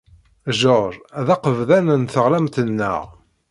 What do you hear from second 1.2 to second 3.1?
d aqebḍan n teɣlamt-nneɣ.